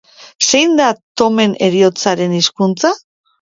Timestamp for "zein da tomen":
0.45-1.53